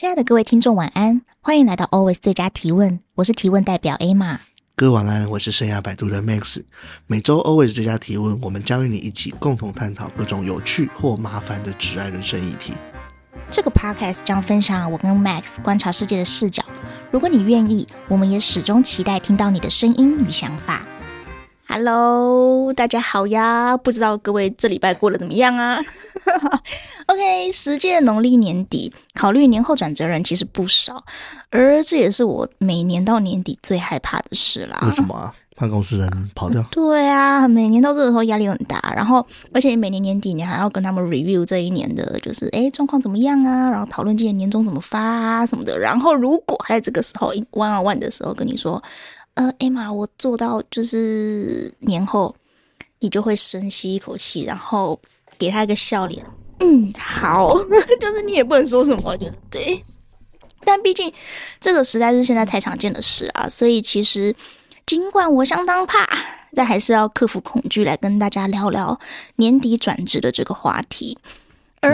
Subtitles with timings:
[0.00, 1.20] 亲爱的各位听众，晚安！
[1.42, 4.38] 欢迎来到 Always 最佳提问，我是提问代表 Emma。
[4.74, 6.62] 各位晚安，我是生涯摆渡的 Max。
[7.06, 12.72] 每周 Always 最佳提问，我们将与你一起共同探讨各种有趣或麻烦的挚爱人生议题。
[13.50, 16.64] 这个 Podcast 将分享我跟 Max 观察世界的视角。
[17.10, 20.80] 如果你愿意，我们也始终期待听到你的声音与想法。
[21.68, 23.76] Hello，大家好呀！
[23.76, 25.78] 不知道各位这礼拜过得怎么样啊
[27.06, 31.04] OK，时届农历年底，考虑年后转折人其实不少，
[31.50, 34.78] 而这也是我每年到年底最害怕的事啦。
[34.88, 35.34] 为什么啊？
[35.56, 36.62] 怕公司人 跑掉？
[36.70, 43.70] 对啊，每年到这个时候压力很大，然后而且每年年底你还要跟他们 review 这一年的，就是哎状况怎么样啊？
[43.70, 45.78] 然后讨论今年年终怎么发啊什么的。
[45.78, 48.82] 然后如果在这个时候 one on one 的时候跟你说。
[49.34, 52.34] 呃，Emma，我做到就是年后，
[52.98, 55.00] 你就会深吸一口气，然后
[55.40, 56.24] 给他一个笑脸。
[56.60, 57.56] 嗯，好，
[57.98, 59.82] 就是你也不能说什么，就是对。
[60.62, 61.10] 但毕竟
[61.58, 64.36] 这个实在是现在太常见的事啊，所以其实
[64.84, 66.06] 尽管我相当怕，
[66.54, 69.00] 但还是要克服恐惧来跟大家聊聊
[69.36, 71.16] 年底转职的这个话题。
[71.80, 71.90] 而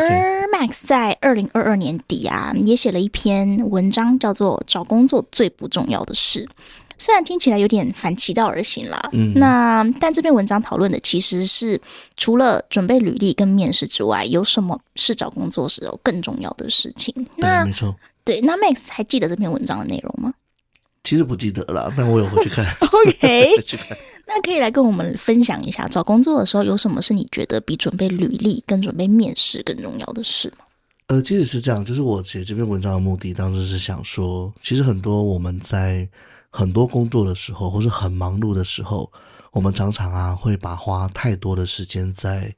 [0.49, 6.45] Max 在二零二二年底啊，也写了一篇文章，叫做《找工作最不重要的事》。
[6.99, 11.81] 虽然听起来有点反其道而行啦，嗯，那但这篇文章讨论的其实是
[12.17, 17.15] 除了准备履历跟面试之外，有什么是找工作时候更重要的事情？
[17.37, 20.33] 那没错，对，那 Max 还记得这篇文章的内容吗？
[21.05, 22.67] 其实不记得了，但我有回去看。
[22.91, 23.51] OK，
[24.27, 30.65] 那可以来跟我们分享一下，找工作的时候有什么是你觉得比准备履历跟准备面试更重要的事吗？
[31.07, 36.09] 呃，其实是这样，就是我写这篇文章的目的当时是想说，其实很多我们在
[36.57, 39.13] 很多工作的时候，或是很忙碌的时候，
[39.53, 42.51] 我们常常啊会把花太多的时间在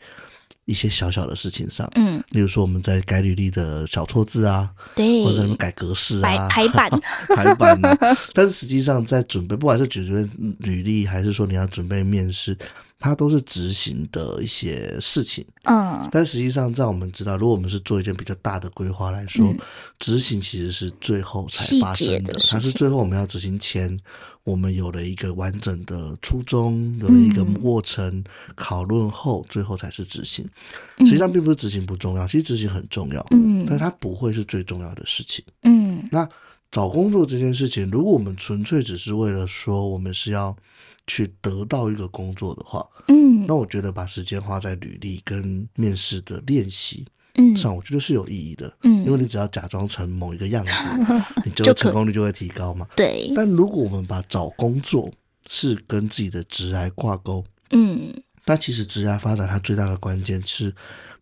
[0.66, 6.88] 一些小小的事情上，嗯，例如说我们在改履历的小错字啊，对，或者什么改格式啊，排版。
[7.34, 7.98] 排版啊，
[8.32, 10.28] 但是实际上在准备，不管是解决
[10.60, 12.56] 履历，还是说你要准备面试。
[13.00, 19.59] 它都是执行的一些事情，嗯，但实际上，在我们知道，如果我们是做一件比较大的规划来说，嗯、
[20.00, 22.32] 执行其实是最后才发生的。
[22.32, 23.97] 的它是最后我们要执行前，
[24.42, 28.25] 我们有了一个完整的初衷，有了一个过程，嗯、
[28.56, 30.44] 讨论后，最后才是执行。
[30.98, 36.09] 实际上，并不是执行不重要，其实执行很重要，嗯，但它不会是最重要的事情，嗯。
[36.10, 36.28] 那
[36.72, 40.56] 找工作这件事情，如果我们纯粹只是为了说，我们是要。
[41.09, 47.05] 去得到一个工作的话，嗯，那我觉得把时间花在履历跟面试的练习，
[47.35, 50.73] 嗯，上我觉得是有意义的，嗯，因为你只要假装成某一个样子，
[51.45, 53.33] 你就成功率就会提高嘛，对。
[53.35, 55.11] 但如果我们把找工作
[55.47, 58.15] 是跟自己的职涯挂钩，嗯，
[58.45, 60.73] 那其实职涯发展它最大的关键是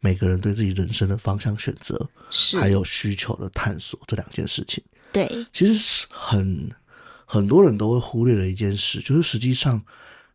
[0.00, 2.58] 每个人对自己人生的方向选择，是。
[2.58, 4.82] 还有需求的探索这两件事情，
[5.12, 6.68] 对，其实是很。
[7.26, 9.82] 很多人都会忽略的一件事，就是实际上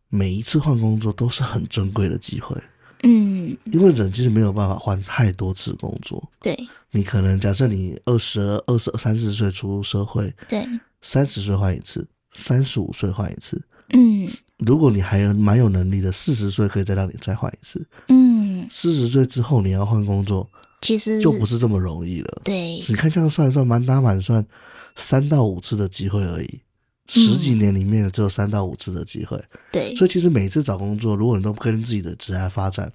[0.08, 2.56] 每一次换工作都是很珍贵的机会。
[3.02, 6.22] 嗯，因为人其实没有办法换太多次工作。
[6.40, 6.56] 对，
[6.92, 10.64] 你可能假设你二十二十三四十岁出社会，对，
[11.00, 13.60] 三十岁换一次，三十五岁换一次。
[13.94, 14.28] 嗯，
[14.58, 17.84] 如果你还有蛮有能力的，四十岁可以再让你再换一次。
[18.06, 20.48] 嗯，四十岁之后你要换工作，
[20.80, 22.42] 其实就不是这么容易了。
[22.44, 24.46] 对，你看这样算一算，满打满算
[24.94, 26.60] 三到五次的机会而已。
[27.14, 32.90] 十几年里面只有三到五次的机会，嗯，对，所以其实每次找工作，如果你都跟自己的职业发展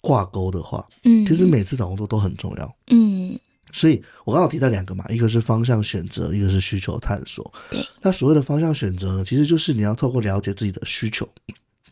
[0.00, 3.36] 挂钩的话，嗯，其实每次找工作都很重要，嗯，
[3.72, 11.28] 所以我刚好提到两个嘛，一个是方向选择，一个是需求探索，对，那所谓的方向选择呢，其实就是你要透过了解自己的需求，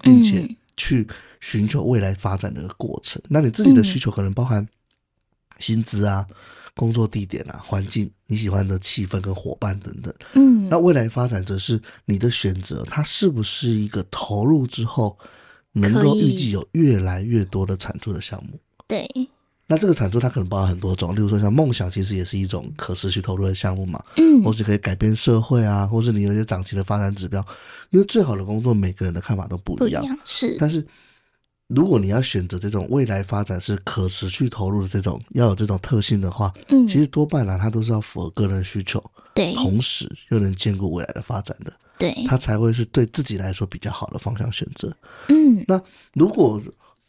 [0.03, 1.05] 并且去
[1.41, 3.21] 寻求未来发展的过程。
[3.29, 4.65] 那你自己的需求可能包含
[5.59, 6.25] 薪资啊。
[6.77, 15.17] 工作地点啊，环境，你喜欢的气氛跟伙伴等等，嗯，那未来发展则是你的选择，它是不是一个投入之后
[15.73, 18.59] 能够预计有越来越多的产出的项目？
[18.89, 19.09] 对，
[19.67, 27.45] 那这个产出它可能包含很多种，例如说像梦想，其实也是一种可持续投入的项目嘛，嗯，或是可以改变社会啊，或是你有一些长期的发展指标，
[27.91, 30.85] 因为最好的工作，每个人的看法都不一样，不一样，是，但是
[31.69, 39.03] 如果你要选择这种未来发展是可持续投入的这种，要有这种特性的话，嗯，其实多半呢，它都是要符合个人需求，
[39.35, 44.95] 对，同时又能兼顾未来的发展的，对，它才会是对自己来说比较好的方向选择。
[45.29, 45.81] 嗯，那
[46.13, 46.61] 如果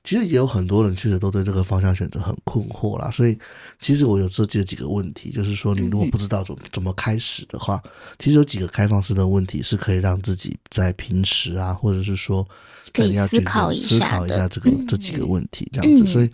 [0.05, 3.37] 其实也有很多人确实都对这个方向选择很困惑啦，所以
[3.79, 7.81] 其实我有设计了几个问题，就是说你如果不知道怎么怎么开始的话，
[8.19, 12.47] 其实有几个开放式的问题是可以让自己在平时啊，或者是说。
[12.93, 16.03] 可以思考一下，思考一下这个这几个问题，这样子。
[16.03, 16.29] 嗯、所以，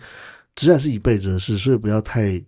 [0.54, 2.40] 职涯是一辈子的事，所以不要太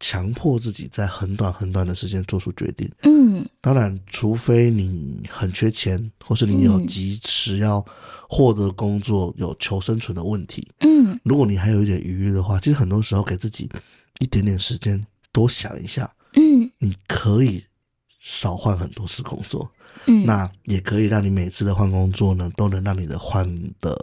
[0.00, 2.90] 强迫自己在很短很短的时间做出决定。
[3.02, 7.84] 嗯，当然，除非你很缺钱，或是你有及时要
[8.28, 10.66] 获得工作、有求生存的问题。
[10.80, 13.68] 嗯，如果你还有一点余裕的话，其实很多时候给自己
[14.18, 16.10] 一点点时间，多想一下。
[16.34, 17.62] 嗯，你可以
[18.20, 19.70] 少换很多次工作。
[20.06, 23.46] 嗯，那也可以让你每次的换工作呢，都能让你的换
[23.80, 23.94] 的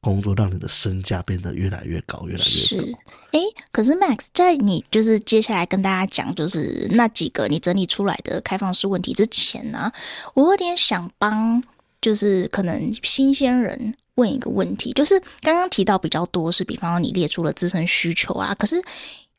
[0.00, 2.84] 工作，让你的身价变得越来越高，越来越高。
[2.84, 2.96] 是，
[3.32, 9.92] 哎，可是 Max，在你就是接下来跟大家讲，就是那几个你整理出来的开放式问题之前呢，
[10.34, 11.62] 我有点想帮，
[12.00, 18.82] 就是可能新鲜人问一个问题，就是刚刚提到比较多是，比方说你列出了自身需求啊，可是，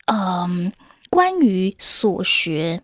[0.06, 0.72] 嗯，
[1.10, 2.80] 关于所学。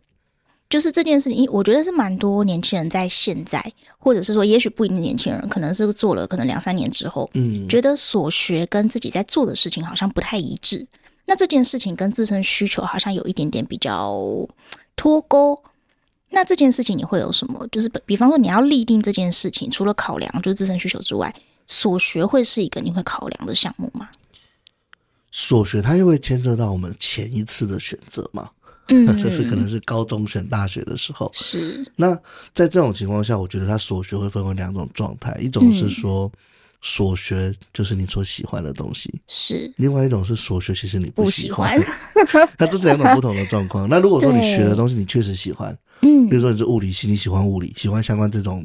[0.68, 3.62] 就是这件事情，我觉得是蛮多年轻人在现在，
[3.98, 10.86] 或者是说，也许不一定年轻人，可能是做了可能两三年之后，嗯，觉得所学跟自己在做的事情好像不太一致。
[11.24, 14.46] 那这件事情跟自身需求好像有一点点比较
[14.96, 15.62] 脱钩。
[16.30, 17.66] 那这件事情你会有什么？
[17.72, 21.34] 就是比方说，你要立定这件事情，除了考量就是自身需求之外，
[21.66, 24.08] 所学会是一个你会考量的项目吗？
[25.30, 28.50] 所学它又会牵涉到我们前一次的选择吗？
[28.88, 31.30] 嗯， 就是可能是高中选大学的时候。
[31.34, 31.84] 是。
[31.96, 32.14] 那
[32.54, 36.30] 在这种情况下，我觉得他所学会分为两种状态，一种是说
[36.80, 41.78] 所学就是你所喜欢的东西，是；另外一种是所学其实你不喜欢。
[42.56, 43.88] 那这是两种不同的状况。
[43.88, 48.64] 那如果说你学的东西你确实喜欢，嗯，比如说你是物理系，你喜欢物理，喜欢相关这种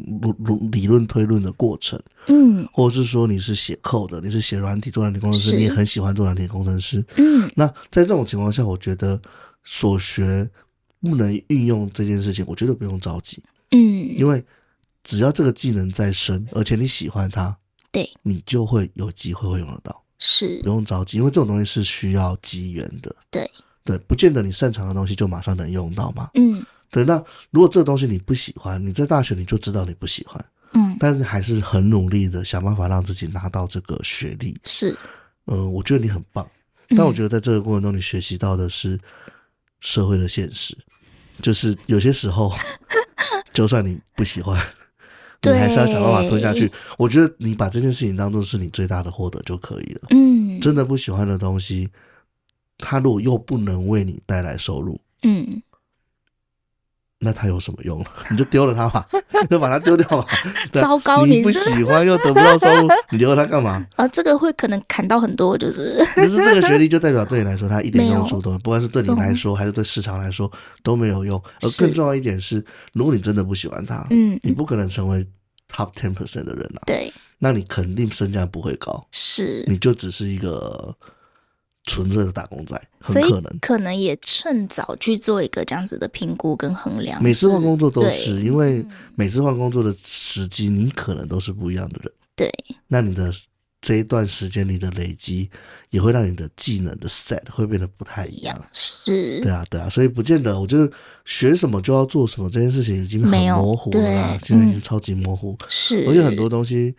[0.72, 9.20] 理论推论的过程，嗯，或者是说你是写 code 的，你是写软体做软体工程师，你也很喜欢做软体工程师，嗯，那在这种情况下，我觉得。
[9.64, 10.50] 所学
[11.02, 13.44] 不能运用这件事情，我觉得不用着急。
[13.72, 13.80] 嗯，
[14.18, 14.44] 因为
[15.04, 17.56] 只要这个技能在身，而且你喜欢它，
[17.92, 20.04] 对，你就会有机会会用得到。
[20.20, 23.14] 是，不用着急，因为这种东西是需要机缘的。
[23.30, 23.50] 对，
[23.84, 26.30] 对，不见得你擅长的东西就马上能用到嘛。
[26.36, 27.04] 嗯，对。
[27.04, 27.22] 那
[27.52, 30.46] 如果这个东西你不喜欢，你在大学你就知道你不喜欢。
[30.74, 34.58] 嗯，但是还是很努力的想办法让自己拿到这个学历。
[34.64, 34.98] 是，
[35.48, 36.48] 嗯，我觉得你很棒。
[36.90, 39.00] 但我觉得在这个过程中，你学习到的是。
[39.84, 40.76] 社会的现实，
[41.42, 42.52] 就是有些时候，
[43.52, 44.58] 就算你不喜欢，
[45.42, 46.72] 你还是要想办法吞下去。
[46.98, 50.02] 我觉得你把这件事情当做是你最大的获得就可以了。
[50.12, 51.90] 嗯，真的不喜欢的东西，
[52.78, 55.62] 它如果又不能为你带来收入，嗯。
[57.24, 58.04] 那它有什么用？
[58.30, 59.06] 你就丢了它吧，
[59.50, 60.28] 就把它丢掉吧。
[60.74, 63.86] 糟糕，你不喜欢又得不到收入，你留了它干嘛？
[63.96, 66.06] 啊，这个会可能砍到很多，就是。
[66.14, 70.52] 可是这个学历就代表对你来说，它一点用处都没有，不管是对你来说还是对市场来说
[70.84, 71.42] 都没有用。
[71.62, 75.26] 而更重要一点是，如果你真的不喜欢它，嗯，你不可能成为
[75.72, 76.84] top ten percent 的人啊。
[76.86, 80.94] 对，那你肯定身价不会高，是，你就只是一个。
[81.86, 87.22] 纯粹的打工仔，很可能可能也趁早去做一个这样子的评估跟衡量。
[87.22, 88.86] 每次换工作都是因为
[89.16, 92.12] 每次换工作的时机，你可能都是不一样的人。
[92.38, 92.50] 对，
[92.88, 93.30] 那你的
[93.82, 95.50] 这一段时间里的累积，
[95.90, 98.66] 也会让你的技能的 set 会变得不太一样。
[98.72, 100.90] 是，对啊，对啊，所以不见得，我觉得
[101.26, 105.58] 学什么就要做什么这件事情已经很模糊了啦，现在已经超级模糊。
[105.68, 106.96] 是，而且很多东西。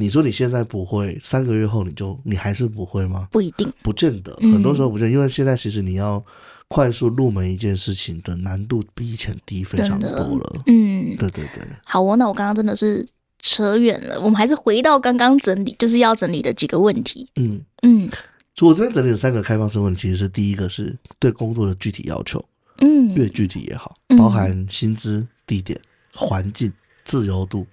[0.00, 3.26] 你说你现在不会，三个月后你就你还是不会吗？
[3.32, 4.32] 不一定，不见得。
[4.36, 6.24] 很多时候不见得，因为现在其实你要
[6.68, 10.62] 快速入门一件事情的难度比以前低非常多了。
[10.66, 11.64] 嗯，对对对。
[11.84, 13.04] 好哦，那我刚刚真的是
[13.40, 17.28] 扯远了，我们还是回到刚刚整理就是要整理的几个问题。
[17.34, 18.08] 嗯嗯，
[18.54, 22.40] 所以我这边整理的三个开放式问题，其实是第一个是对工作的具体要求，
[22.82, 25.76] 嗯，越具体越好，包含薪资、地点、
[26.14, 26.72] 环境、
[27.04, 27.66] 自由度。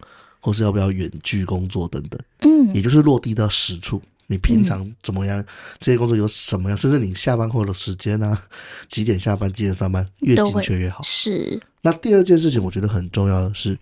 [0.45, 5.41] 或是要不要远距工作等等，嗯，也就是落地到实处，你平常怎么样？
[5.41, 5.45] 嗯、
[5.79, 6.77] 这些工作有什么样？
[6.77, 8.39] 甚至你下班后的时间啊，
[8.87, 11.01] 几点下班，几点上班，越精确越好。
[11.01, 11.59] 是。
[11.81, 13.75] 那第二件事情，我觉得很重要的是，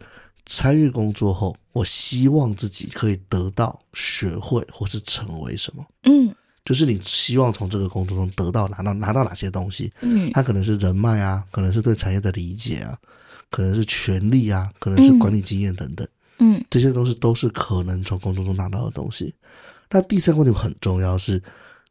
[0.46, 5.86] 参与工作后，我希望自己可以得到、学会或是成为什么？
[6.04, 9.92] 嗯，就是你希望从这个工作中得到、拿到、拿到哪些东西？
[10.00, 12.98] 嗯，它可能是人脉啊，可能是对产业的理解啊，
[13.50, 16.08] 可能是权力啊，可能是管理经验等等。
[16.40, 19.34] 嗯，这些东西都是可能从工作中拿到的东西。
[19.90, 21.42] 那第三个问题很重要是，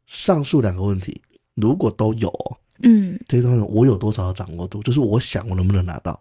[0.05, 1.21] 上述两个问题
[1.55, 4.83] 如果都有，嗯，这些东西我有多少的掌握度？
[4.83, 6.19] 就是我想我能不能拿到？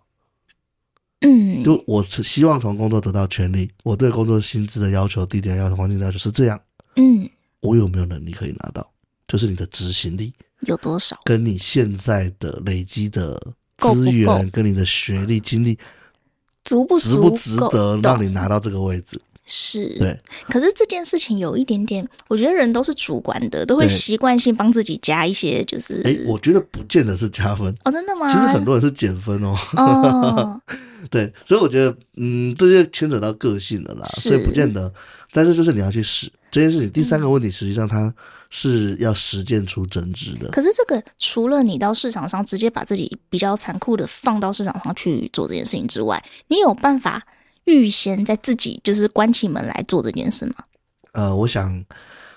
[1.20, 6.60] 嗯，就我是希望从工作得到权利，我对工作薪资的要求、地点要求、环境的要求是这样。
[6.96, 7.28] 嗯，
[7.60, 8.88] 我有没有能力可以拿到？
[9.28, 13.40] 就是你的执行力有多少，跟你现在的累积的
[13.78, 15.78] 资源，够够跟你的学历、经历
[16.64, 19.20] 足不值不值得让你拿到这个位置？
[19.44, 20.16] 是，对。
[20.48, 28.32] 可是这件事情有一点点，我觉得人都是主观的，都会习惯性帮自己加一些，就是哎，我觉得不见得是加分哦，真的吗？
[28.32, 29.56] 其实很多人是减分哦。
[29.76, 30.60] 哦，
[31.10, 34.90] 对，所以我觉得，嗯，这就牵扯到个性了啦，所以不见得。
[35.32, 36.88] 但是就是你要去试这件事情。
[36.90, 38.14] 第三个问题，实际上它
[38.54, 40.50] 是要实践出真知的。
[40.50, 47.26] 可是这个除了你到市场上直接把自己比较残酷的放到市场上去做这件事情之外，你有办法？
[47.64, 50.54] 预先在自己就是关起门来做这件事吗？
[51.12, 51.84] 呃，我想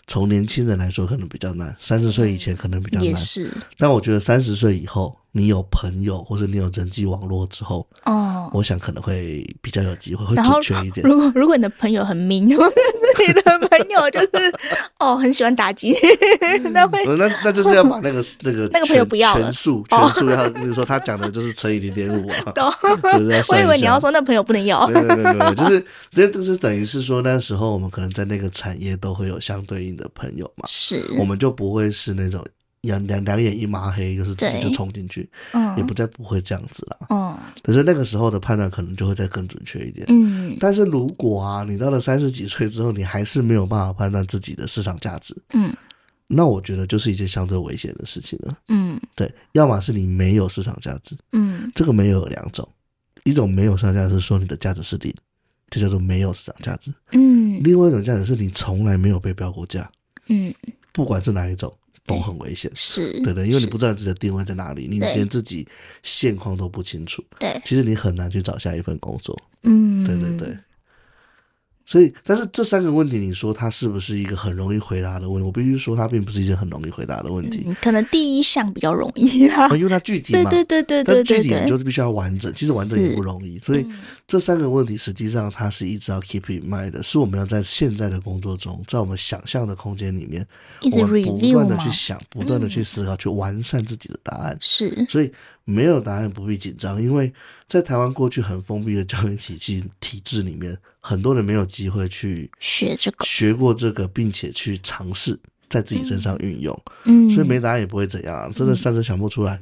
[0.05, 3.03] 从年轻人来说可能比较难，三十岁以前可能比较难。
[3.03, 3.51] 也是。
[3.79, 11.03] 但我觉得三十岁以后，你有朋友或者你有人际网络之后，哦，我想可能会比较有机会，会准确一点。
[11.09, 12.47] 如果如果你的朋友很明，
[13.19, 14.53] 你的朋友就是
[14.99, 15.95] 哦很喜欢打击，
[16.71, 22.53] 那会那那就是要把那个那个那个朋友不要了，全数全数要，比如说他讲的就是乘以零点五啊。
[23.49, 32.45] 我以为你要说那朋友不能要，没有没有没有，就是这这是等于是说那时候我们可能在那个产业都会有相对应的朋友嘛，是，我们就不会是那种。
[32.85, 45.73] 两两两眼一抹黑，就是自己就冲进去，嗯，也不再不会这样子了，嗯，可是那个时候的判断可能就会再更准确一点，嗯，但是如果啊，你到了三十几岁之后，你还是没有办法判断自己的市场价值，嗯，
[46.27, 52.67] 那我觉得就是一件相对危险的事情了，嗯，对，要么是你没有市场价值，嗯，这个没有有两种，
[53.23, 55.13] 一种没有市场价值是说你的价值是零，
[55.69, 59.89] 这叫做没有市场价值，嗯，另外一种价值是你从来没有被标过价，
[60.27, 60.53] 嗯，
[60.91, 61.71] 不管是哪一种。
[62.05, 65.67] 都很危险，是对对，因为你不知道自己的定位在哪里，你连自己
[66.03, 70.57] 现况都不清楚，对，其实你很难去找下一份工作，嗯，对对对。
[71.85, 75.45] 所以，但是这三个问题，你说它是不是一个很容易回答的问题？
[75.45, 77.63] 我必须说，它并不是一件很容易回答的问题。
[77.67, 83.59] 嗯、可能第一项比较容易啦， 因为它具体嘛，对对对对对，但具体你就是必须要完整，其实完整也不容易。
[83.59, 83.85] 所以
[84.27, 90.45] 这三个问题，实际上它是一直要 keep in mind 的，是我们要在现在的工作中，在我们想象的空间里面，
[90.81, 94.57] 一直 review 不断的去想，不断的去思考，嗯、去完善自己的答案。
[94.59, 95.31] 是，所以
[95.65, 97.33] 没有答案不必紧张，因为
[97.67, 100.77] 在台湾过去很封闭的教育体系体制里面。
[101.07, 106.75] 很多人没有机会去学这个，学过这个，并且去尝试在自己身上运用。
[107.03, 108.51] 嗯，所以没答案也不会怎样。
[108.55, 109.61] 真的，暂时想不出来，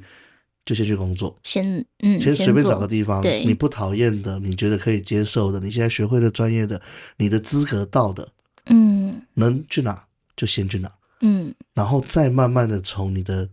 [0.66, 1.36] 就先去工作。
[1.44, 6.82] 先，嗯，先随便找个地方，对，你不讨厌的，你觉得可以接受的，你现在学会的专业的，
[7.18, 8.26] 你的资格到的，
[8.68, 10.02] 嗯，能去哪
[10.38, 13.50] 就先去哪，嗯，然后再慢慢的从你的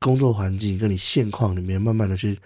[0.00, 2.38] 工作环境跟你现况里面，慢慢的去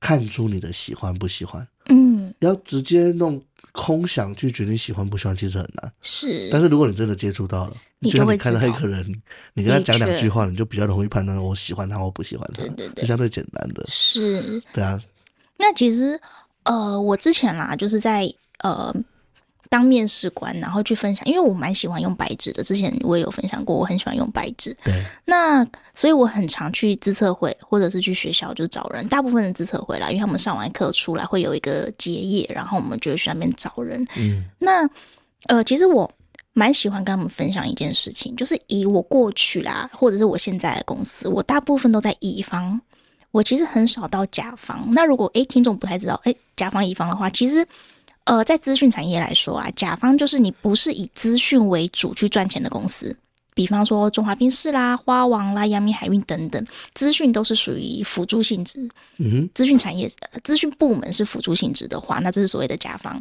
[0.00, 1.66] 看出你的喜欢不喜欢。
[1.88, 3.40] 嗯，要直接弄。
[3.72, 5.92] 空想去决定喜欢不喜欢，其实很难。
[6.02, 9.22] 是，但是如果你真的接触到了，你就会看到一个人，
[9.54, 12.64] 你跟他讲两句话，你就比较容易判断我喜欢他或不喜欢他。
[12.64, 13.84] 对对对，是相对简单的。
[13.86, 15.00] 是，对啊。
[15.56, 16.20] 那其实，
[16.64, 18.28] 呃，我之前啦，就是在
[18.64, 18.92] 呃。
[19.70, 22.62] 当面试官，然后去分享，因为我蛮喜欢用白纸的。
[22.64, 24.76] 之前我也有分享过，我很喜欢用白纸。
[24.82, 24.92] 对。
[25.24, 29.06] 那所以我很常去自测会，或者是去学校就找人。
[29.06, 34.04] 大部分的自测会啦，因为他们上完课出来会有一个结业，然后我们就会去那边找人。
[34.16, 34.44] 嗯。
[34.58, 34.90] 那
[35.46, 36.10] 呃，其实我
[36.52, 42.80] 蛮喜欢跟他们分享一件事情，就是以我过去啦，或者是我现在的公司，我大部分都在乙方，
[43.30, 44.84] 我其实很少到甲方。
[44.90, 47.64] 那如果诶听众不太知道，诶甲方乙方的话，其实。
[48.24, 53.16] 呃，在资讯产业来说啊，甲方就是你不是以资讯为主去赚钱的公司，
[53.54, 58.88] 比方说中华冰室啦、花王啦、阳明海运等等，资讯都是属于辅助性质。
[59.18, 60.08] 嗯哼，资讯产业、
[60.44, 63.20] 资讯部门是辅助性质的话，那这是所谓的甲方。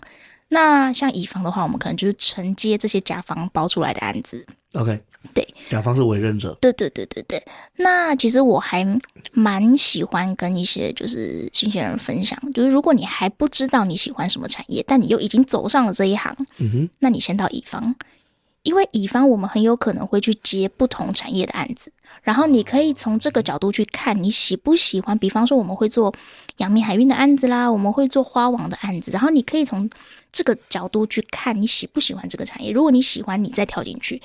[0.50, 4.46] 那像乙方的话，我们可能就是承接这些甲方包出来的案子。
[4.74, 5.02] OK。
[5.34, 6.58] 对，甲方是委任者。
[6.62, 7.44] 对对对对对。
[7.76, 8.86] 那其实我还
[9.34, 17.94] 蛮喜欢跟一些就是新鲜人分享，就是如果你还不知道你喜欢什么产业，但你又已经走上了这一行，嗯哼，那你先到乙方，
[18.64, 21.92] 因为乙方我们很有可能会去接不同产业的案子，
[22.24, 25.18] 然后你可以从这个角度去看你喜不喜欢。
[25.18, 26.14] 比方说我们会做
[26.58, 29.90] 阳明海运的案子啦，我们会做花王的案子，然后你可以从
[30.32, 32.72] 这个角度去看你喜不喜欢这个产业。
[32.72, 34.22] 如果你喜欢，你再跳进去。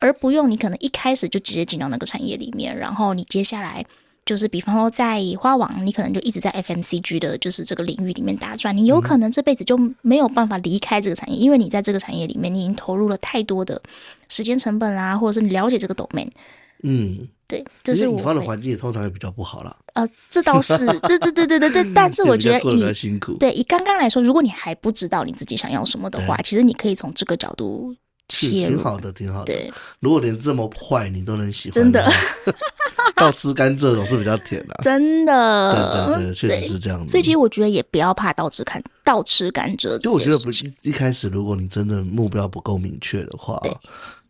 [0.00, 3.84] 而不用你可能一开始就直接进到那个产业里面，然后你接下来
[4.24, 13.80] 就是比方说在花王，你可能就一直在 FMCG 的，就是这个领域里面打转，你有可能这辈子就没有办法离开这个产业，因为你在这个产业里面，你已经投入了太多的
[14.28, 16.28] 时间成本啦，或者是你了解这个 domain。
[16.84, 19.76] 嗯，对，这是我你方的环境通常也比较不好了。
[19.94, 27.92] 呃，这倒是，这这对对对对，但是 我觉得以辛苦对以刚刚来说，如果你还不知道你自己想要什么的话，其实你可以从这个角度
[28.28, 29.46] 切入，挺好的，挺好的。
[29.46, 32.06] 对，如果连这么坏你都能喜欢，真的。
[33.16, 37.10] 倒吃甘蔗总是比较甜的，真的，对对对，确实是这样子。
[37.10, 39.98] 所以其实我觉得也不要怕倒吃甘倒吃甘蔗。
[39.98, 40.50] 就我觉得不
[40.82, 43.60] 一开始，如果你真的目标不够明确的话，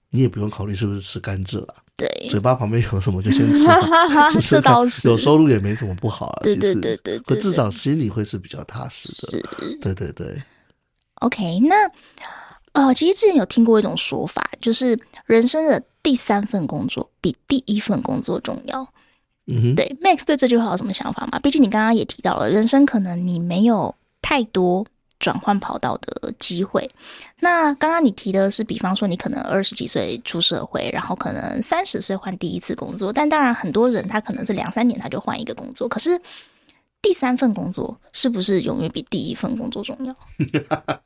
[0.09, 1.75] 你也不用考虑是不是吃甘蔗了。
[1.99, 3.67] 对，嘴巴旁边有什么就先吃，
[4.49, 6.41] 这倒是有收入也没什么不好啊。
[6.43, 9.43] 对对对对，可至少心里会是比较踏实的。
[9.83, 10.43] 对对对。
[11.17, 11.75] OK，那
[12.79, 15.83] 呃，其实之前有听过一种说法，就是人生的。
[16.01, 18.81] 第三份工作比第一份工作重要。
[19.47, 21.39] 嗯哼，对，Max 对这句话有什么想法吗？
[21.41, 24.87] 毕竟你刚刚也提到了，人生可能你没有太多
[25.19, 26.89] 转换跑道的机会。
[27.41, 33.13] 那刚刚你提的是，比方说你可能二十几岁出社会，然后可能三十岁换第一次工作。
[33.13, 35.87] 但当然，很多人他可能是两三年他就换一个工作。
[35.87, 36.19] 可是
[37.03, 40.17] 第三份工作是不是永远比第一份工作重要？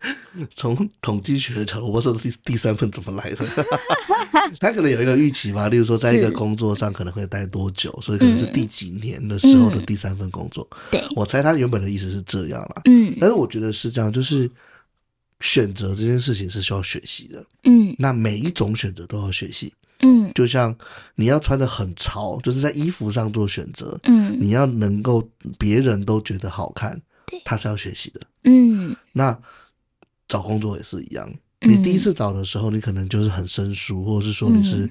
[0.56, 3.44] 从统计学的角度，我不知道第第三份怎么来的。
[4.58, 10.66] 他可能有一个预期吧，例如说，在一个工作上可能会待多久，所以可能是第几年的时候的第三份工作。
[10.90, 12.82] 对，我猜他原本的意思是这样啦。
[12.86, 14.50] 嗯，但是我觉得是这样，就是
[15.40, 17.44] 选择这件事情是需要学习的。
[17.64, 19.72] 嗯，那每一种选择都要学习。
[20.00, 20.74] 嗯，就像
[21.14, 24.00] 你要穿得很潮，就是在衣服上做选择。
[24.04, 25.28] 嗯，你要能够
[25.58, 28.20] 别人都觉得好看，对，他是要学习的。
[28.44, 29.38] 嗯，那。
[30.30, 31.28] 找工作也是一样，
[31.66, 34.88] 你第一次找的时候，你可能就是很生疏，或者是说你是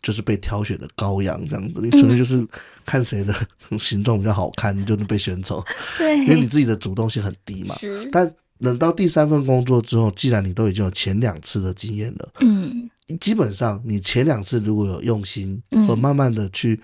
[0.00, 2.46] 就是被挑选的羔羊这样子，你纯粹就是
[2.84, 3.34] 看谁的
[3.80, 5.62] 行动比较好看，你就能被选走。
[5.98, 7.74] 对，因为你自己的主动性很低嘛。
[7.74, 8.08] 是。
[8.12, 12.88] 但等到第三份工作之后，既然你都已经有前两次的经验了，嗯，
[13.18, 16.80] 基本上你前两次如果有用心和慢慢的去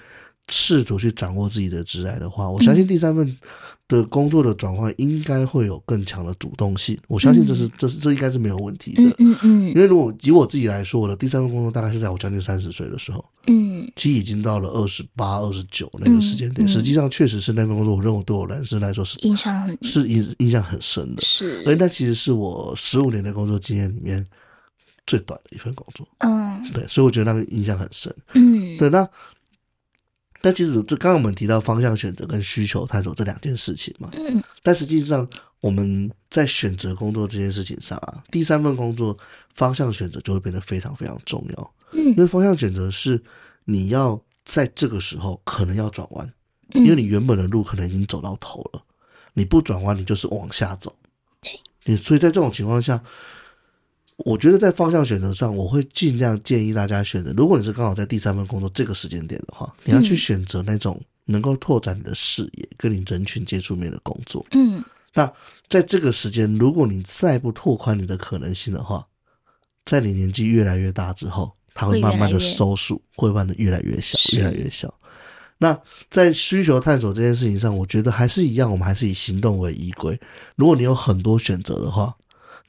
[0.48, 3.38] 试图去掌握自己的职来的话，我相信第三份。
[3.88, 9.02] 的工作的转换应该会有更强的主动性，我相信这是、嗯、这是这应该是没有问题的。
[9.02, 16.68] 嗯嗯，嗯，因为如果以我自己来说，我的第三份工作大概是在我将近三十岁的时候，嗯，其实已经到了二十八、二十九那个时间点，嗯。
[16.68, 24.26] 嗯、实际上确实是那份工作，我认为对我人生来说是印象很是印印象很深的，是，而那其实是我十五年的工作经验里面
[25.06, 29.06] 最短的一份工作，嗯，对，所以我觉得那个印象很深，嗯，对，那。
[30.42, 35.26] 但其实这刚刚我们提到方向选择跟需求探索这两件事情嘛，嗯，但实际上
[35.60, 39.16] 我们在选择工作这件事情上啊，第三份工作
[39.54, 43.22] 方向选择就会变得非常非常重要，嗯，因为方向选择是
[43.64, 46.30] 你要在这个时候可能要转弯，
[46.74, 48.82] 因为你原本的路可能已经走到头了，
[49.34, 50.94] 你不转弯你就是往下走，
[51.84, 53.02] 你所以在这种情况下。
[54.18, 57.32] 我觉得在方向选择上，我会尽量建议大家选择。
[57.36, 64.44] 如果你是刚好在第三份工作这个时间点的话，你要去选择那种能够拓展你的视野、跟你人群接触面的工作。
[64.52, 65.28] 嗯，那
[65.68, 69.04] 在这个时间，如果你再不拓宽你的可能性的话，
[69.84, 74.92] 在你年纪越来越大之后，它会慢慢的收缩，会慢慢的越来越小，越来越小。
[75.58, 75.76] 那
[76.10, 80.20] 在需求探索这件事情上，我觉得还是一样，我们还是以行动为依归。
[80.54, 82.14] 如果你有很多选择的话。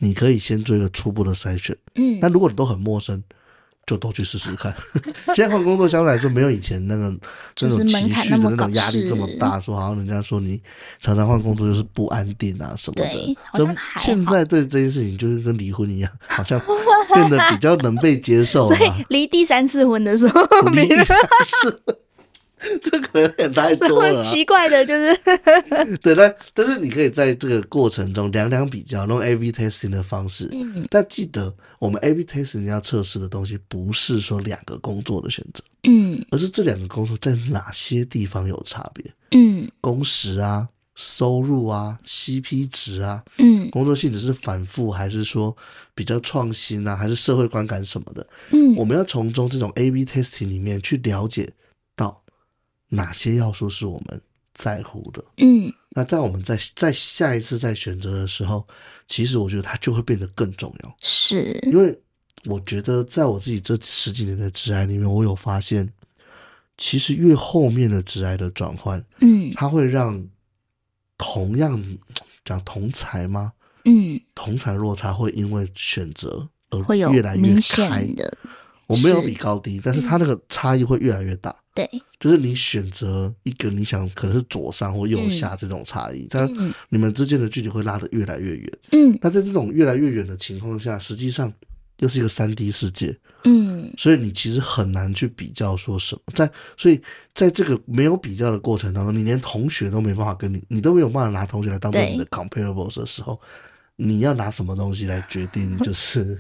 [0.04, 3.24] 你可以先做一个初步的筛选，嗯，但如果你都很陌生，
[3.86, 4.74] 就都去试试看。
[5.36, 7.14] 现在换工作相对来说没有以前那个
[7.56, 10.62] 这种情绪的那种压力这么大，说好像人家说你
[11.00, 13.10] 常常换工作就是不安定啊什么的。
[13.58, 13.68] 就
[14.00, 16.62] 现在对这件事情就是跟离婚一样，好像
[17.14, 18.64] 变得比较能被接受。
[18.68, 20.42] 所以离第三次婚的时候，
[20.74, 21.18] 离第三
[21.62, 21.96] 次婚。
[22.82, 25.18] 这可能有点太多了，啊，奇怪的就是。
[26.02, 30.50] 对，但但是你可以在这个过程中两两比较，用 A/B testing 的方式。
[30.52, 45.56] 嗯，但记得我们 A/B testing 要测试的东西不是说两个工作的选择，嗯，而是这两个工作在哪些地方有差别，嗯，工时啊、收入啊、CP 值啊，嗯，工作性质是反复还是说
[45.94, 51.54] 比较创新啊，还是社会观感什么的，嗯，我们要从中这种 A/B testing 里面去了解到。
[52.94, 54.22] 哪些要素是我们
[54.54, 55.24] 在乎的？
[55.38, 58.66] 嗯，那在我们在在下一次再选择的时候，
[59.08, 60.96] 其实我觉得它就会变得更重要。
[61.02, 62.00] 是，因为
[62.46, 65.92] 我觉得在我自己这十几年的职癌里面，我有发现，
[66.78, 70.24] 其实越后面的职癌的转换，嗯，它会让
[71.18, 71.82] 同样
[72.46, 73.54] 讲同才吗？
[73.86, 78.38] 嗯，同才落差会因为选择而会有越来越开明显的。
[78.86, 81.56] 我没有比高低，但是它那个差异会越来越大。
[81.74, 88.78] 对，就是你选择一个你想可能是左上或右下这种差异，嗯、但你们之间的距离会拉得越来越远。
[88.92, 91.52] 嗯，那在这种越来越远的情况下，实际上
[91.98, 93.18] 又是一个三 D 世界。
[93.46, 97.02] 嗯，所以你其实很难去比较说什么，在所以
[97.34, 103.42] 在这个没有比较的过程当中，你连同学都没办法跟你，你都没有办法拿同学来当做你的 comparables 的时候，
[103.96, 105.78] 你要拿什么东西来决定？
[105.80, 106.40] 就是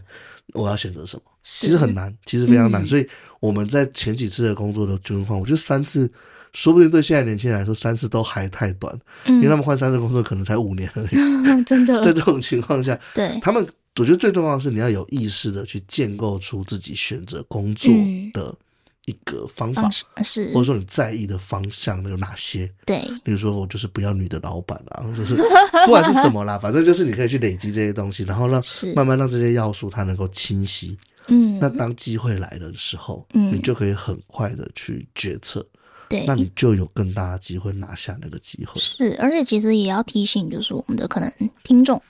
[0.53, 1.23] 我要选择什么？
[1.43, 2.81] 其实很难，其实非常难。
[2.83, 3.07] 嗯、所以
[3.39, 6.09] 我们在前几次的工作的情况，我觉得三次，
[6.53, 11.07] 说不定对现在年轻人来说，三次都还太短，嗯、因为他们换三次工作可能才五年而已。
[11.45, 17.93] 嗯、真的，在这种情况下，对他们，我觉得最重要的是你要有意识的去建构出自己选择工作
[18.33, 18.55] 的
[19.05, 22.71] 一个方法，嗯、是或者说你在意的方向有哪些？
[22.85, 25.35] 对，比如说我就是不要女的老板啊，就是
[25.85, 28.63] 不管是什么啦，反正就是你可以去累积这些东西，然后让
[28.95, 30.97] 慢慢让这些要素它能够清晰。
[31.27, 35.65] 嗯，那当机会来了的时候，嗯，你就可以很快的去决策，
[36.09, 38.79] 对，那你就有更大的机会拿下那个机会。
[38.81, 41.31] 是，而且其实也要提醒，就是我们的可能
[41.63, 42.01] 听众，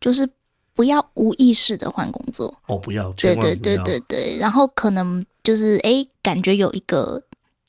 [0.00, 0.28] 就是
[0.74, 2.56] 不要无意识的换工作。
[2.66, 7.20] 哦，不要，对对对对对，然后可能就是哎，感觉有一个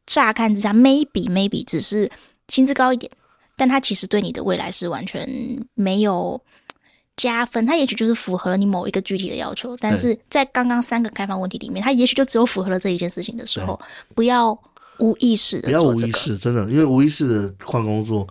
[0.05, 2.09] 乍看之下，maybe maybe 只是
[2.47, 3.11] 薪资高一点，
[3.57, 5.27] 但他其实对你的未来是完全
[5.73, 6.39] 没有。
[7.17, 13.79] 加分，它也许就是符合了你某一个具体的要求，但是在刚刚三个开放问题里面，它也许就只有符合了这一件事情的时候，
[14.15, 14.51] 不要
[14.99, 18.27] 无意识的不要无意识，真的，因为无意识的换工作，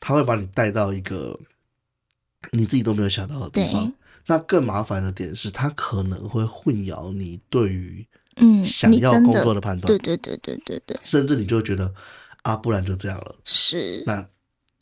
[0.00, 1.38] 他会把你带到一个
[2.50, 3.90] 你自己都没有想到的地方。
[4.26, 11.92] 那更麻烦的点是，他可能会混淆你对于嗯想要工作的判断，对对对对对对，甚至你就觉得
[12.42, 14.26] 啊，不然就这样了，是那。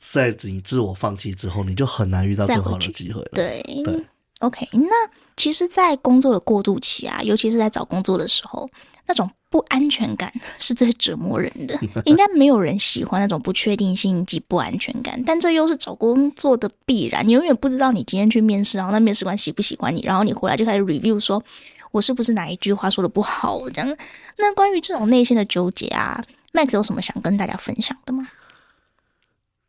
[0.04, 3.30] 在你自我放弃之后，你就很难遇到更好的机会了。
[3.32, 4.04] 对对
[4.40, 4.68] ，OK。
[4.72, 4.90] 那
[5.36, 8.68] 其实，在工作的过渡期啊，尤其是在找工作的时候，
[9.06, 11.78] 那种不安全感是最折磨人的。
[12.04, 17.24] 应该没有人喜欢那种不确定性以及不安全感，但这又是找工作的必然。
[17.26, 21.40] 你永远不知道你今天去面试，然后那面试官喜不喜欢你，然后你回来就开始 review，说
[21.92, 23.96] 我是不是哪一句话说的不好这样。
[24.36, 28.26] 那关于这种内心的纠结啊，Max 有什么想跟大家分享的吗？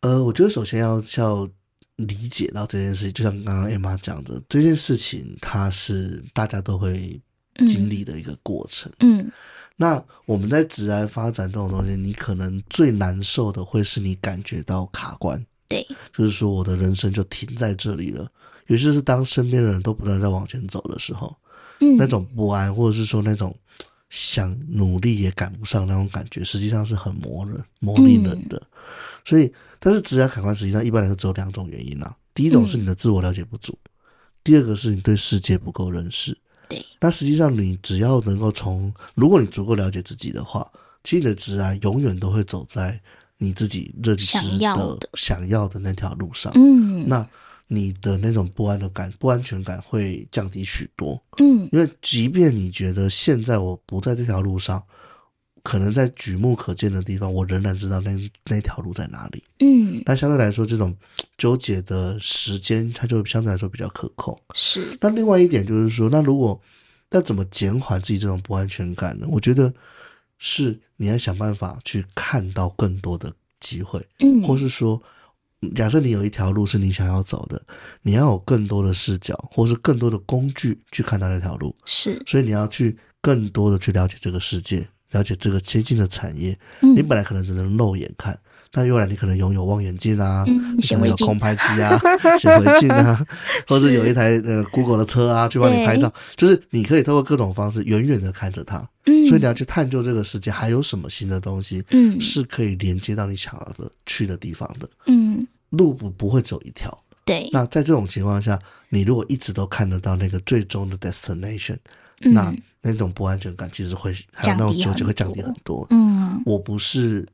[0.04, 1.50] 呃，我觉得首先要要
[1.96, 7.18] 理解到这件事情，就像刚刚 Emma 讲的，这件事情它是大家都会
[7.66, 8.92] 经历的一个过程。
[9.00, 9.32] 嗯，嗯，
[9.78, 18.30] 那我们在职涯发展这种东西，你可能最难受的会是你感觉到卡关，对，就是说我的人生就停在这里了。
[18.68, 21.34] 尤其是当身边的人都不断在往前走的时候，
[21.80, 23.56] 嗯，那种不安，或者是说那种
[24.10, 28.58] 想努力也赶不上那种感觉，实际上是很磨人、磨砺人的。
[28.58, 28.68] 嗯，
[29.26, 29.54] 所以。
[29.86, 32.16] 但是职业卡关实际上一般来说只有两种原因啊。
[32.34, 33.90] 第一种是你的自我了解不足，嗯、
[34.42, 36.38] 第二个是你对世界不够认识。
[36.70, 36.82] 对。
[37.02, 40.66] 那实际上你只要能够从，如果你足够了解自己的话，
[41.04, 42.98] 其实你的职涯永远都会走在
[43.38, 46.54] 你自己认知的想要的，想要的那条路上。
[46.56, 47.06] 嗯。
[47.10, 47.28] 那
[47.68, 51.22] 你的那种不安的感、不安全感会降低许多。
[51.40, 51.68] 嗯。
[51.74, 54.82] 因为即便你觉得现在我不在这条路上。
[55.64, 58.12] 可能在举目可见的地方，我仍然知道那
[58.46, 59.42] 那条路在哪里。
[59.60, 60.94] 嗯，那相对来说，这种
[61.38, 64.38] 纠结的时间，它就相对来说比较可控。
[64.54, 64.98] 是。
[65.00, 66.62] 那另外一点就是说，那如果
[67.10, 69.26] 那怎么减缓自己这种不安全感呢？
[69.32, 69.74] 我觉得
[70.38, 74.06] 是你要想办法去看到更多的机会。
[74.20, 75.02] 嗯，或是说，
[75.74, 77.62] 假设你有一条路是你想要走的，
[78.02, 81.74] 你要有更多的视角，或是更多的工具去看到那条路。
[81.86, 82.22] 是。
[82.28, 84.86] 所以你要去更多的去了解这个世界。
[85.14, 88.38] 了解这个接近的产业，嗯、你本来可能只能肉眼看，
[88.72, 91.98] 但未来你可能拥有望远镜啊，嗯、你可能有空拍机啊、
[92.38, 93.26] 显微镜啊，
[93.70, 98.78] 或者有一台呃 Google 的车啊，去帮你拍照，就是你可以透过各种方式远远的看着它。
[99.06, 104.90] 嗯、所以你要去探究这个世界还有什么新的东西，嗯，是可以连接到你想要的去的地方的。
[105.06, 106.98] 嗯，路不不会走一条。
[107.24, 107.48] 对。
[107.52, 108.58] 那在这种情况下，
[108.90, 111.78] 你如果一直都看得到那个最终的 destination，、
[112.22, 112.56] 嗯、那。
[112.86, 115.88] 那种不安全感其实会，还有那种纠结会降低很多。
[115.90, 117.26] 嗯，我不是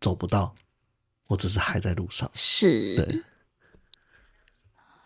[0.00, 0.52] 走不到，
[1.28, 2.28] 我只是还在路上。
[2.34, 3.22] 是，对。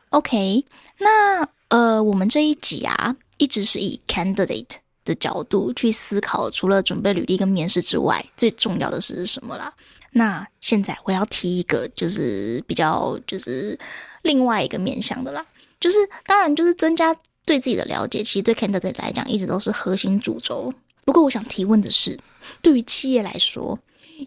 [0.09, 0.65] OK，
[0.99, 9.71] 那呃，我们这一集啊，一直是以 candidate 的角度去思考，除了准备履历跟面试之外，最重要的是什么啦？
[10.13, 13.79] 那现在我要提一个，就是比较就是
[14.23, 15.45] 另外一个面向的啦，
[15.79, 17.15] 就是当然就是增加。
[17.45, 20.73] 对自己的了解，其实对 candidate 来讲一直都是核心主轴。
[21.05, 22.19] 不过，我想提问的是，
[22.61, 23.79] 对于企业来说，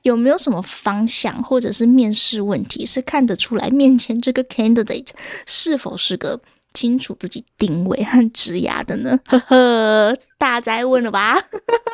[0.03, 5.07] 有没有什么方向或者是面试问题是看得出来面前这个 candidate
[5.45, 6.37] 是否是个
[6.73, 9.17] 清楚自己定位和职涯的呢？
[9.25, 11.41] 呵呵，大哉问了吧？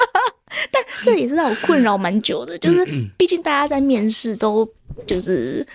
[0.71, 2.83] 但这也是让我困扰蛮久的，就是
[3.15, 4.67] 毕竟大家在面试都
[5.05, 5.65] 就是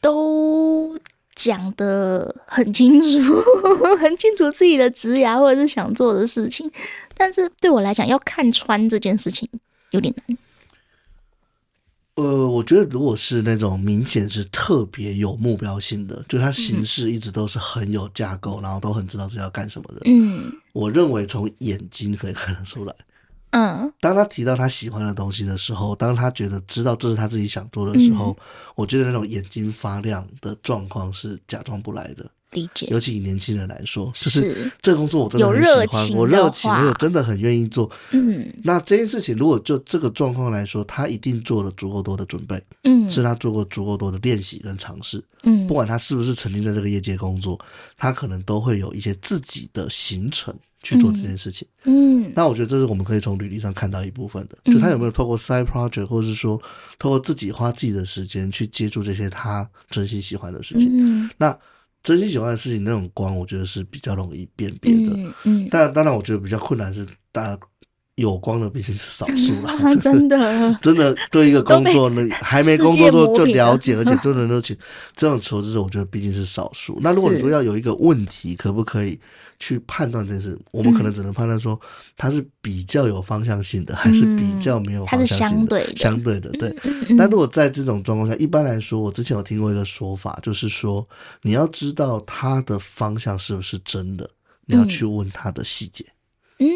[0.00, 0.98] 都
[1.34, 3.42] 讲的很清楚，
[4.00, 6.70] 很清楚自己的职涯或者是想做的事情，
[7.16, 9.48] 但是对我来讲，要看穿这件事情
[9.90, 10.38] 有点难。
[12.16, 20.02] 呃，我觉得如果是那种明显是特别有目标性的，就他形式一直都是很有架构，嗯、然后都很知道自己要干什么的。
[20.04, 22.94] 嗯，我认为从眼睛可以看得出来。
[23.52, 32.30] 嗯，当他提到他喜欢的东西的时候，当他觉得知道这是他自己想做的时候，嗯、我觉得那种眼睛发亮的状况是假装不来的。
[32.52, 37.90] 理解，尤其以年轻人来说，就是这个工作我真的很喜欢，我热情，我真的很愿意做。
[38.10, 47.58] 嗯，那这件事情如果就这个状况来说，他一定做了足够多的准备，嗯，是他做过足够多的练习跟尝试，嗯，不管他是不是曾经在这个业界工作，
[47.96, 51.66] 他可能都会有一些自己的行程去做这件事情。
[51.84, 56.60] 嗯，那我觉得这是我们可以从履历上看到一部分的，就他有没有透过 side project，或者是说
[56.98, 60.90] 透过自己花自己的时间去接触这些他真心喜欢的事情。
[60.92, 61.56] 嗯，那。
[62.04, 65.12] 真心喜欢的事情，那种光，我觉得是比较容易辨别的。
[65.14, 67.56] 嗯，嗯，但当然，我觉得比较困难是，大家
[68.16, 69.72] 有光的毕竟是少数了。
[70.02, 74.76] 真的，真的对一个工作呢，还没工作就就了解，而且就能够请
[75.14, 76.98] 这种求职者，我觉得毕竟是少数。
[77.00, 79.16] 那如果你说要有一个问题，可不可以？
[79.62, 81.80] 去判断这件事，我们可能只能判断说
[82.16, 85.78] 它是比较有方向性的，嗯、还是比较没有方向性的。
[85.78, 86.76] 它是相对的，相对的，对。
[87.14, 91.08] 那、嗯、如果在这种状况下，一般来说，我之前有听过一个说法，就是说
[91.42, 94.28] 你要知道它的方向是不是真的，
[94.66, 96.04] 你要去问它的细节。
[96.58, 96.66] 嗯，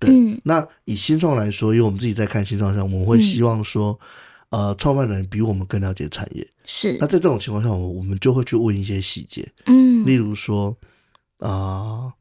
[0.00, 0.10] 对。
[0.10, 3.96] 嗯、那以新创来说，因为我们自己在看新创上，我们会希望说，
[4.50, 6.44] 嗯、呃，创办人比我们更了解产业。
[6.64, 6.96] 是。
[6.98, 9.48] 那在这种情况下，我我们就会去问一些细节。
[9.66, 10.76] 嗯，例如说。
[11.42, 12.12] 啊、呃，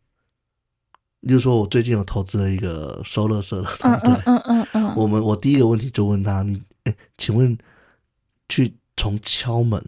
[1.21, 7.57] 例如说，我最近有投资了一个收垃圾的团队，嗯嗯嗯嗯，我们我第一个问题就问他，你哎，请问，
[8.49, 9.83] 去从敲门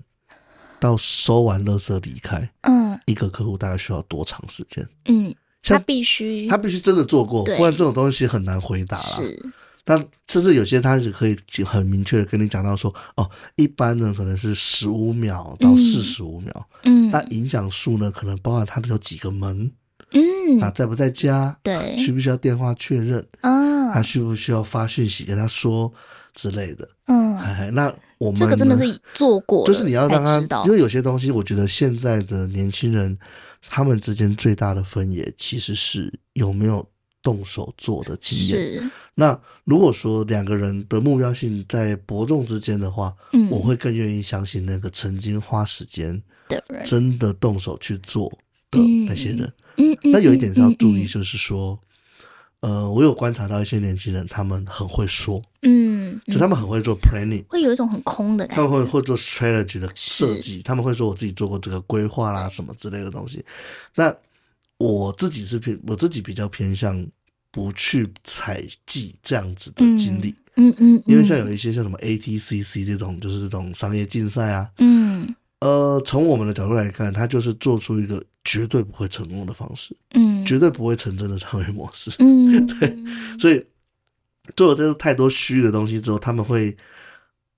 [0.80, 4.88] 到收完垃圾离开，嗯，一个客户大概需要多长时间？
[5.06, 9.04] 嗯，他必须他必须真的做过，不然这种东西很难回答了。
[9.04, 9.54] 是。
[9.86, 9.98] 但
[10.30, 19.70] 甚至有些他是可以很明确的跟你讲到说，哦，一般呢可能是十五秒到四十五秒，嗯，那影响数呢可能包含他的有几个门，
[20.12, 25.92] 嗯，啊在不在家，对，需不需要电话确认，啊，他需不需要发讯息跟他说
[26.34, 33.18] 之类的，嗯，哎，那我们这个真的是做过，就是你要让他，因为有些东西，我觉得现在的年轻人
[33.68, 36.88] 他们之间最大的分野其实是有没有。
[37.24, 38.92] 动手做的经验。
[39.16, 48.32] 是那如果说两个人的目标性在伯仲之间的话，嗯，我会更愿意相信那个曾经花时间的人，真的动手去做
[48.72, 49.54] 的那些人。
[49.78, 51.80] 嗯，那有一点是要注意，就是说，
[52.62, 58.64] 呃，我有观察到一些年轻人，他们很会说，嗯，就他们很会做 planning，会有一种很空的感觉。
[58.64, 63.44] 他们会会做 strategy 的设计，他们会说我自己做过这个规划啦，什么之类的东西。
[63.96, 64.16] 那
[64.78, 67.06] 我自己是偏，我自己比较偏向
[67.54, 82.98] 不去采集这样子的经历，嗯嗯，因为像有一些像什么 ATCC 这种，就是这种商业竞赛啊，嗯，呃，从我们的角度来看，它就是做出一个绝对不会成功的方式，嗯，绝对不会成真的商业模式，嗯， 对，
[83.40, 83.64] 所以
[84.56, 86.76] 做了这个太多虚的东西之后，他们会。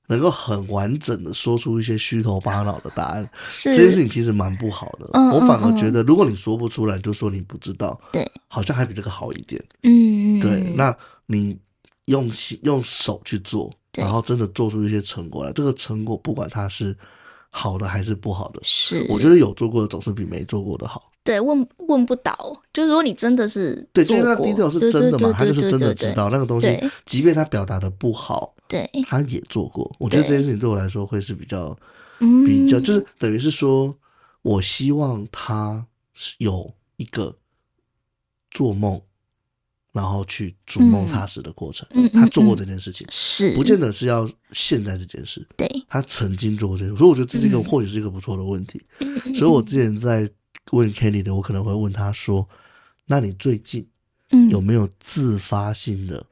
[0.07, 5.09] 能够很完整的说出一些虚头巴脑的答案，这件事情其实蛮不好的。
[5.13, 9.63] 嗯、我反而觉得，如果你说不出来，就说你不知道，对，好像还比这个好一点。
[9.83, 10.59] 嗯，对。
[10.75, 11.57] 那你
[12.05, 16.95] 用心用手去做，然后真的做出一些成果来，这个成果不管它是
[17.49, 21.11] 好的还是不好的，是我觉得有做过的总是比没做过的好。
[21.25, 25.33] 对，问问不倒，就是说你真的是对，就是那 detail 是真的嘛？
[25.33, 26.67] 他就是真的知道那个东西，
[27.03, 29.91] 即便他表达的不好，对，他也做过。
[29.97, 31.75] 我觉得这件事情对我来说会是比较，
[32.45, 33.97] 比较就是等于是说，
[34.43, 35.83] 我希望他
[36.13, 37.35] 是有一个
[38.51, 39.01] 做梦，
[39.93, 41.87] 然后去逐梦踏实的过程。
[42.13, 45.43] 他做过这件事情，是不见得是要现在这件事。
[45.57, 48.79] 对，他曾经做过这件事，所以我觉得这是一个或许是一个不错的问题。
[49.33, 50.29] 所以我之前在。
[50.71, 52.47] 问 Kelly 的，我可能会问他说
[53.05, 53.87] ：“那你最近
[54.49, 56.25] 有没有自发性的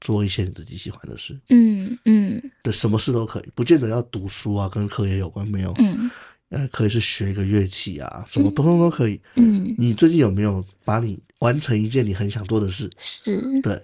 [0.00, 1.38] 做一些你自己喜欢的事？
[1.48, 5.74] 嗯嗯，对什么事都可以，不见得要读书啊，跟课业有关没有？
[5.78, 6.10] 嗯，
[6.50, 9.20] 呃，可以是学一个乐器啊，什么通通都可以。
[9.34, 12.88] 嗯，你最近有没有把你完成一件你很想做的事？
[12.96, 13.74] 是，对，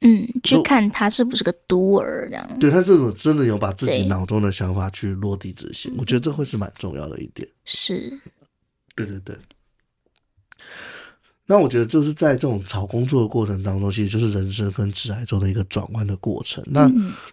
[0.00, 2.58] 嗯，去看他是不是个 doer 这样。
[2.58, 7.46] 对，他这种真的有把自己脑中的想法去落地执行，我觉得这会是蛮重要的一点。
[7.64, 8.18] 是。”
[8.94, 9.36] 对对对，
[11.46, 16.64] 那我觉得就是在这种找工作的过程当中，其实就是人生跟职涯中的一个转弯的过程。
[16.66, 16.90] 那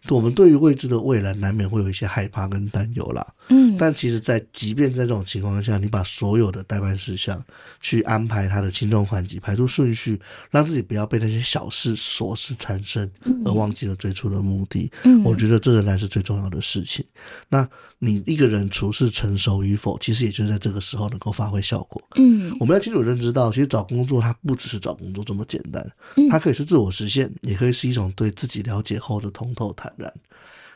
[0.10, 3.26] 我们对于未知的未来，难免会有一些害怕跟担忧啦。
[3.50, 7.42] 嗯，但其实，在即便在这种情况下，你把所有的代办事项
[7.82, 10.20] 去安排它的轻重缓急，排出顺序，
[10.50, 13.10] 让自己不要被那些小事琐事缠身，
[13.46, 14.92] 而忘记了最初的目的。
[15.04, 17.06] 嗯，我觉得这仍然是最重要的事情。
[17.48, 17.68] 那
[18.02, 22.02] 你一个人处事成熟与否，其实也就是在这个时候能够发挥效果。
[22.16, 25.86] 嗯，我们要清楚认知到，其实找工作它不只是找工作这么简单，
[26.30, 30.12] 它可以是自我实现，也可以是一种对自己了解后的通透坦然。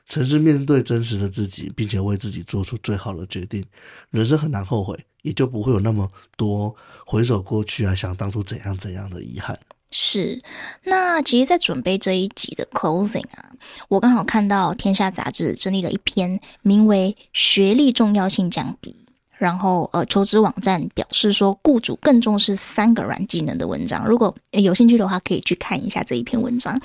[0.09, 3.63] 诚实面对真实的自己，并且为自己做出最好的决定，
[4.11, 6.05] 人生很难后悔，也就不会有那么
[6.35, 9.57] 多回首过去啊，想当初怎样怎样的遗憾。
[9.95, 10.41] 是，
[10.85, 13.51] 那其实，在准备这一集的 closing 啊，
[13.89, 18.89] 我刚好看到《天下杂志》整理了一篇名为《学历重要性降低》，
[19.37, 24.03] 然后呃，求职网站表示说，雇主更重视三个软技能的文章。
[24.07, 26.81] 如果有兴趣的话，可以去看一下这一篇文章。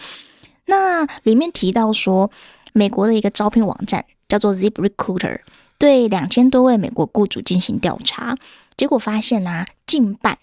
[0.67, 2.31] 那里面提到说，
[2.75, 5.41] 美国的一个招聘网站叫做 ZipRecruiter，
[5.79, 8.37] 对两千多位美国雇主进行调查，
[8.77, 10.37] 结果发现啊，近半，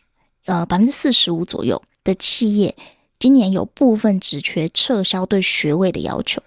[0.46, 2.74] 呃，百分之四十五左右的企业
[3.20, 6.42] 今年有部分职缺撤销对学位的要求，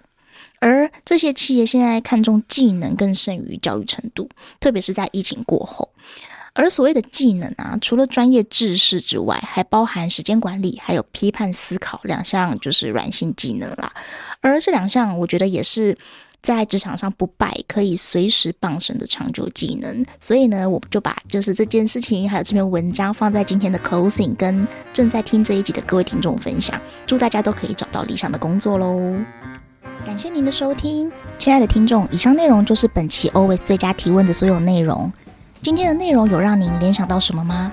[0.61, 5.90] 而这些企业现在看重技能更胜于教育程度，特别是在疫情过后。
[6.55, 13.92] 而所谓的技能啊，除了专业知识之外，还包含时间管理，还有批判思考两项，就是软性技能啦。
[14.40, 15.97] 而这两项，我觉得也是
[16.42, 20.05] 在职场上不败，可以随时傍身的长久技能。
[20.20, 26.81] 所以呢，我就把就是这件事情，还有这篇文章放在今天的 closing，跟正在听这一集的各位听众分享。
[27.07, 29.16] 祝大家都可以找到理想的工作喽！
[30.07, 35.12] 感谢您的收听，亲爱的听众，以上内容就是本期 Always 最佳提问的所有内容。
[35.61, 37.72] 今天的内容有让您联想到什么吗？